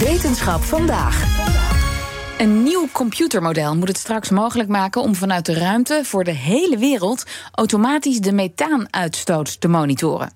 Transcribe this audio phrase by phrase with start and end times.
[0.00, 1.38] Wetenschap vandaag.
[2.38, 6.78] Een nieuw computermodel moet het straks mogelijk maken om vanuit de ruimte voor de hele
[6.78, 10.32] wereld automatisch de methaanuitstoot te monitoren.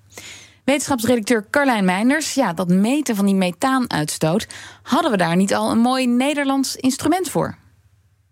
[0.63, 4.47] Wetenschapsredacteur Carlijn Meinders, ja, dat meten van die methaanuitstoot,
[4.83, 7.57] hadden we daar niet al een mooi Nederlands instrument voor?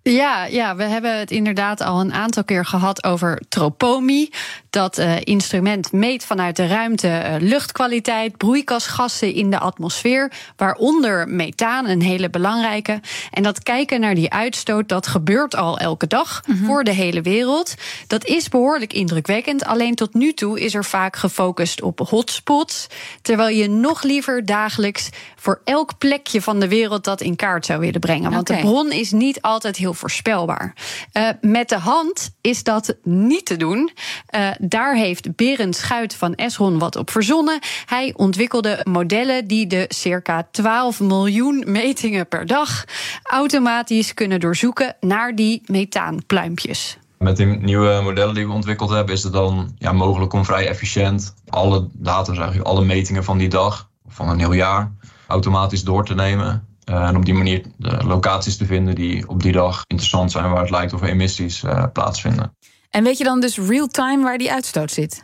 [0.03, 4.29] Ja, ja, we hebben het inderdaad al een aantal keer gehad over Tropomi.
[4.69, 11.87] Dat uh, instrument meet vanuit de ruimte uh, luchtkwaliteit, broeikasgassen in de atmosfeer, waaronder methaan,
[11.87, 13.01] een hele belangrijke.
[13.31, 16.65] En dat kijken naar die uitstoot, dat gebeurt al elke dag mm -hmm.
[16.65, 17.75] voor de hele wereld.
[18.07, 19.65] Dat is behoorlijk indrukwekkend.
[19.65, 22.87] Alleen tot nu toe is er vaak gefocust op hotspots,
[23.21, 27.79] terwijl je nog liever dagelijks voor elk plekje van de wereld dat in kaart zou
[27.79, 28.31] willen brengen.
[28.31, 28.61] Want okay.
[28.61, 30.75] de bron is niet altijd heel voorspelbaar.
[31.13, 33.91] Uh, met de hand is dat niet te doen.
[34.35, 37.59] Uh, daar heeft Berend Schuit van Esron wat op verzonnen.
[37.85, 42.85] Hij ontwikkelde modellen die de circa 12 miljoen metingen per dag
[43.23, 46.97] automatisch kunnen doorzoeken naar die methaanpluimpjes.
[47.17, 50.67] Met die nieuwe modellen die we ontwikkeld hebben, is het dan ja, mogelijk om vrij
[50.67, 54.91] efficiënt alle data, alle metingen van die dag, van een heel jaar,
[55.27, 56.67] automatisch door te nemen.
[56.89, 60.49] Uh, en op die manier de locaties te vinden die op die dag interessant zijn,
[60.49, 62.55] waar het lijkt of er emissies uh, plaatsvinden.
[62.89, 65.23] En weet je dan dus real-time waar die uitstoot zit?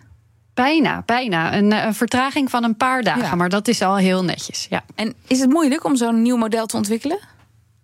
[0.53, 1.55] Bijna, bijna.
[1.55, 3.35] Een, een, vertraging van een paar dagen, ja.
[3.35, 4.67] maar dat is al heel netjes.
[4.69, 4.83] Ja.
[4.95, 7.19] En is het moeilijk om zo'n nieuw model te ontwikkelen?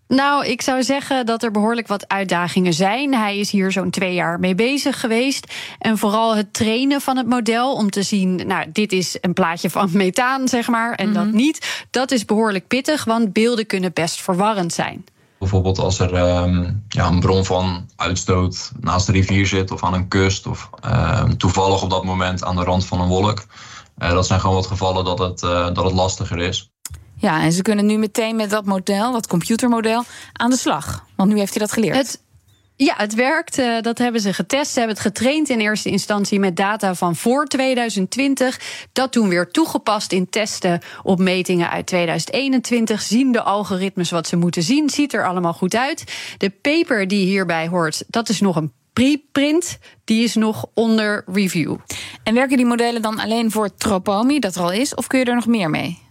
[0.07, 3.13] Nou, ik zou zeggen dat er behoorlijk wat uitdagingen zijn.
[3.13, 5.53] Hij is hier zo'n twee jaar mee bezig geweest.
[5.79, 9.69] En vooral het trainen van het model om te zien, nou, dit is een plaatje
[9.69, 11.23] van methaan, zeg maar, en mm -hmm.
[11.23, 11.85] dat niet.
[11.89, 15.05] Dat is behoorlijk pittig, want beelden kunnen best verwarrend zijn.
[15.39, 19.93] Bijvoorbeeld als er um, ja, een bron van uitstoot naast de rivier zit of aan
[19.93, 23.43] een kust of um, toevallig op dat moment aan de rand van een wolk.
[23.97, 26.74] Uh, dat zijn gewoon wat gevallen dat het, uh, dat het lastiger is.
[27.17, 31.05] Ja, en ze kunnen nu meteen met dat model, dat computermodel, aan de slag.
[31.15, 31.97] Want nu heeft hij dat geleerd.
[31.97, 32.23] Het
[32.77, 33.59] ja, het werkt.
[33.59, 34.71] Uh, dat hebben ze getest.
[34.71, 38.59] Ze hebben het getraind in eerste instantie met data van voor 2020.
[38.93, 43.01] Dat toen weer toegepast in testen op metingen uit 2021.
[43.01, 44.89] Zien de algoritmes wat ze moeten zien?
[44.89, 46.03] Ziet er allemaal goed uit.
[46.37, 49.77] De paper die hierbij hoort, dat is nog een preprint.
[50.03, 51.75] Die is nog onder review.
[52.23, 55.25] En werken die modellen dan alleen voor Tropomi, dat er al is, of kun je
[55.25, 56.04] er nog meer mee?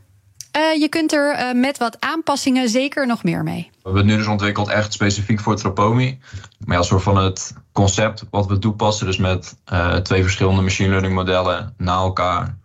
[0.56, 3.70] Uh, je kunt er uh, met wat aanpassingen zeker nog meer mee.
[3.72, 6.19] We hebben het nu dus ontwikkeld echt specifiek voor Tropomi.
[6.65, 10.88] Maar ja, soort van het concept wat we toepassen, dus met uh, twee verschillende machine
[10.88, 12.56] learning modellen na elkaar.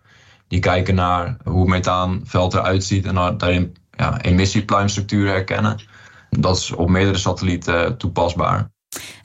[0.48, 5.80] Die kijken naar hoe het methaanveld eruit ziet en daarin ja, emissiepluimstructuren herkennen.
[6.30, 8.70] Dat is op meerdere satellieten toepasbaar.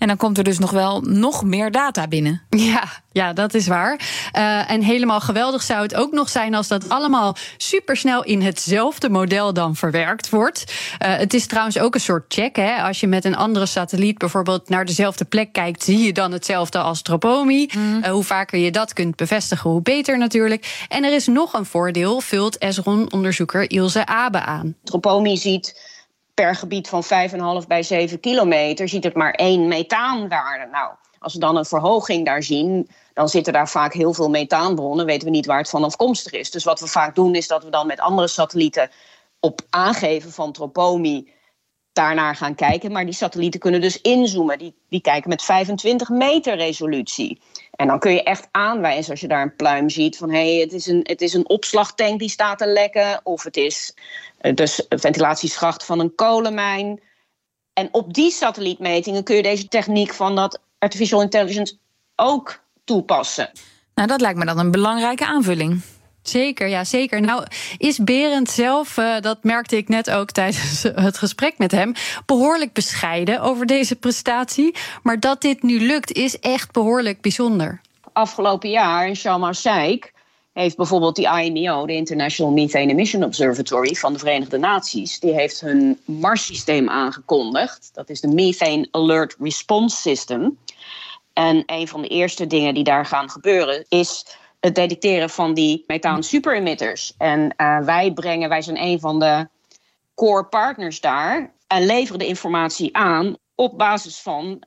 [0.05, 2.41] En dan komt er dus nog wel nog meer data binnen.
[2.49, 3.99] Ja, ja dat is waar.
[4.37, 9.09] Uh, en helemaal geweldig zou het ook nog zijn als dat allemaal supersnel in hetzelfde
[9.09, 10.63] model dan verwerkt wordt.
[11.05, 12.55] Uh, het is trouwens ook een soort check.
[12.55, 12.75] Hè?
[12.75, 16.79] Als je met een andere satelliet bijvoorbeeld naar dezelfde plek kijkt, zie je dan hetzelfde
[16.79, 17.69] als Tropomi.
[17.77, 17.97] Mm.
[17.97, 20.85] Uh, hoe vaker je dat kunt bevestigen, hoe beter natuurlijk.
[20.89, 24.75] En er is nog een voordeel, vult Esron-onderzoeker Ilse Abe aan.
[24.83, 25.93] Tropomi ziet
[26.35, 27.03] per gebied van
[27.61, 30.67] 5,5 bij 7 kilometer ziet het maar één methaanwaarde.
[30.71, 35.05] Nou, als we dan een verhoging daar zien, dan zitten daar vaak heel veel methaanbronnen.
[35.05, 36.51] Weten we niet waar het van afkomstig is.
[36.51, 38.89] Dus wat we vaak doen, is dat we dan met andere satellieten
[39.39, 41.31] op aangeven van Tropomi
[41.95, 42.91] daarnaar gaan kijken.
[42.91, 44.57] Maar die satellieten kunnen dus inzoomen.
[44.57, 47.41] Die, die kijken met 25 meter resolutie.
[47.71, 50.61] En dan kun je echt aanwijzen als je daar een pluim ziet van hé, hey,
[50.61, 53.19] het, is een, het is een opslagtank die staat te lekken.
[53.23, 53.93] Of het is
[54.53, 56.99] dus een ventilatieschacht van een kolenmijn.
[57.73, 61.77] En op die satellietmetingen kun je deze techniek van dat artificial intelligence
[62.15, 63.51] ook toepassen.
[63.95, 65.81] Nou, dat lijkt me dan een belangrijke aanvulling.
[66.27, 67.21] Zeker, ja, zeker.
[67.21, 67.45] Nou,
[67.77, 71.93] is Berend zelf, uh, dat merkte ik net ook tijdens het gesprek met hem,
[72.25, 74.75] behoorlijk bescheiden over deze prestatie.
[75.03, 77.81] Maar dat dit nu lukt, is echt behoorlijk bijzonder.
[78.13, 80.13] Afgelopen jaar in Sharm el-Sheikh
[80.53, 85.59] heeft bijvoorbeeld die IMO, de International Methane Emission Observatory van de Verenigde Naties, die heeft
[85.59, 87.89] hun MARS-systeem aangekondigd.
[87.93, 90.57] Dat is de Methane Alert Response System.
[91.33, 94.25] En een van de eerste dingen die daar gaan gebeuren is
[94.65, 97.13] het detecteren van die methaan superemitters.
[97.17, 99.47] En uh, wij brengen, wij zijn een van de
[100.15, 104.59] core partners daar en leveren de informatie aan op basis van uh,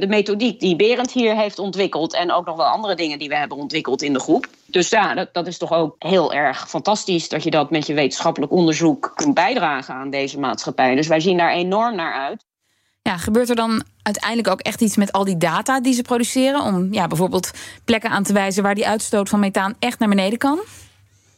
[0.00, 2.14] de methodiek die Berend hier heeft ontwikkeld.
[2.14, 4.46] En ook nog wel andere dingen die we hebben ontwikkeld in de groep.
[4.66, 8.52] Dus ja, dat is toch ook heel erg fantastisch dat je dat met je wetenschappelijk
[8.52, 10.94] onderzoek kunt bijdragen aan deze maatschappij.
[10.94, 12.44] Dus wij zien daar enorm naar uit.
[13.02, 16.60] Ja, gebeurt er dan uiteindelijk ook echt iets met al die data die ze produceren?
[16.60, 17.50] Om ja, bijvoorbeeld
[17.84, 20.60] plekken aan te wijzen waar die uitstoot van methaan echt naar beneden kan?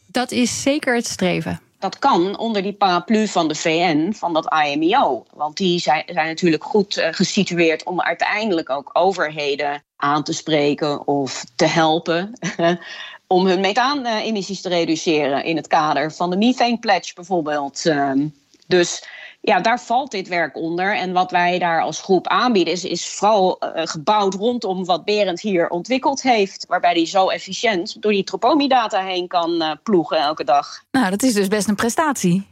[0.05, 1.59] Dat is zeker het streven.
[1.79, 5.25] dat kan onder die paraplu van de VN, van dat IMEO.
[5.33, 11.07] Want die zijn, zijn natuurlijk goed uh, gesitueerd om uiteindelijk ook overheden aan te spreken
[11.07, 12.33] of te helpen.
[13.27, 17.85] om hun methaanemissies te reduceren in het kader van de Methane Pledge bijvoorbeeld.
[17.85, 18.27] Ehm,
[18.67, 19.03] dus
[19.45, 20.95] ja, daar valt dit werk onder.
[20.95, 25.41] En wat wij daar als groep aanbieden, is, is vooral uh, gebouwd rondom wat Berend
[25.41, 26.65] hier ontwikkeld heeft.
[26.67, 30.83] Waarbij hij zo efficiënt door die Tropomi-data heen kan uh, ploegen elke dag.
[30.91, 32.47] Nou, dat is dus best een prestatie.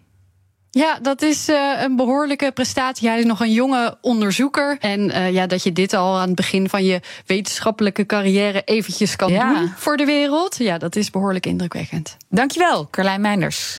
[0.69, 3.07] Ja, dat is uh, een behoorlijke prestatie.
[3.07, 4.77] Jij is nog een jonge onderzoeker.
[4.79, 9.15] En uh, ja, dat je dit al aan het begin van je wetenschappelijke carrière eventjes
[9.15, 9.53] kan ja.
[9.53, 10.57] doen voor de wereld.
[10.57, 12.17] Ja, dat is behoorlijk indrukwekkend.
[12.29, 13.79] Dankjewel, Carlijn Meinders.